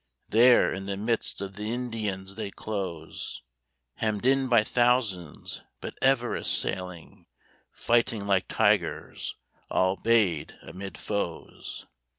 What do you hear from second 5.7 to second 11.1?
but ever assailing, Fighting like tigers, all 'bayed amid